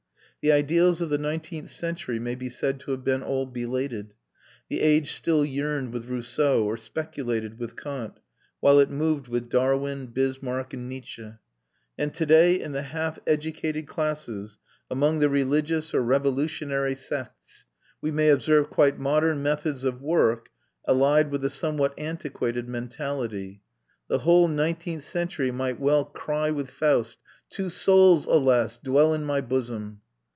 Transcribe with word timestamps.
The 0.43 0.51
ideals 0.51 1.01
of 1.01 1.11
the 1.11 1.19
nineteenth 1.19 1.69
century 1.69 2.17
may 2.17 2.33
be 2.33 2.49
said 2.49 2.79
to 2.79 2.89
have 2.89 3.03
been 3.03 3.21
all 3.21 3.45
belated; 3.45 4.15
the 4.69 4.81
age 4.81 5.11
still 5.11 5.45
yearned 5.45 5.93
with 5.93 6.05
Rousseau 6.07 6.63
or 6.65 6.77
speculated 6.77 7.59
with 7.59 7.75
Kant, 7.75 8.19
while 8.59 8.79
it 8.79 8.89
moved 8.89 9.27
with 9.27 9.49
Darwin, 9.49 10.07
Bismarck, 10.07 10.73
and 10.73 10.89
Nietzsche: 10.89 11.33
and 11.95 12.11
to 12.15 12.25
day, 12.25 12.59
in 12.59 12.71
the 12.71 12.81
half 12.81 13.19
educated 13.27 13.85
classes, 13.85 14.57
among 14.89 15.19
the 15.19 15.29
religious 15.29 15.93
or 15.93 16.01
revolutionary 16.01 16.95
sects, 16.95 17.67
we 18.01 18.09
may 18.09 18.29
observe 18.29 18.67
quite 18.71 18.97
modern 18.97 19.43
methods 19.43 19.83
of 19.83 20.01
work 20.01 20.49
allied 20.85 21.29
with 21.29 21.45
a 21.45 21.51
somewhat 21.51 21.93
antiquated 21.99 22.67
mentality. 22.67 23.61
The 24.07 24.17
whole 24.17 24.47
nineteenth 24.47 25.03
century 25.03 25.51
might 25.51 25.79
well 25.79 26.03
cry 26.05 26.49
with 26.49 26.71
Faust: 26.71 27.19
"Two 27.51 27.69
souls, 27.69 28.25
alas, 28.25 28.79
dwell 28.79 29.13
in 29.13 29.23
my 29.23 29.41
bosom!" 29.41 30.01